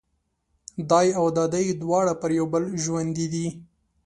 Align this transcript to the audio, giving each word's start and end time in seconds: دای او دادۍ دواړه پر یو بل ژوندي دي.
دای 0.89 1.07
او 1.19 1.25
دادۍ 1.37 1.65
دواړه 1.81 2.13
پر 2.21 2.31
یو 2.37 2.45
بل 2.53 2.63
ژوندي 2.83 3.27
دي. 3.33 3.47